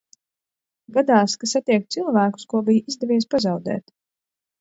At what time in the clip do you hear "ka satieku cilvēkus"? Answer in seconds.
1.43-2.47